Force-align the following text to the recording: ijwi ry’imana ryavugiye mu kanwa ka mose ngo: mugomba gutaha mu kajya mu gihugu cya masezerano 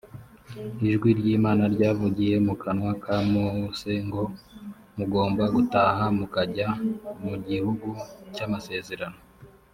ijwi 0.87 1.09
ry’imana 1.19 1.63
ryavugiye 1.75 2.35
mu 2.47 2.53
kanwa 2.63 2.91
ka 3.03 3.15
mose 3.31 3.91
ngo: 4.07 4.23
mugomba 4.97 5.43
gutaha 5.55 6.05
mu 6.17 6.25
kajya 6.33 6.69
mu 7.23 7.33
gihugu 7.47 7.89
cya 8.35 8.45
masezerano 8.53 9.19